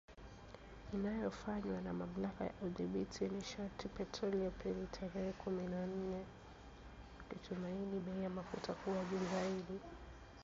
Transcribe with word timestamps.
Inayofanywa 0.95 1.77
na 1.85 1.91
Mamlaka 1.99 2.41
ya 2.45 2.53
Udhibiti 2.65 3.19
wa 3.23 3.29
Nishati 3.33 3.85
na 3.87 3.93
Petroli 3.95 4.45
Aprili 4.45 4.87
tarehe 4.91 5.31
kumi 5.31 5.63
na 5.71 5.81
nne 5.87 6.21
wakitumaini 7.19 7.99
bei 8.05 8.23
ya 8.23 8.29
mafuta 8.29 8.73
kuwa 8.73 9.03
juu 9.09 9.25
zaidi. 9.33 9.79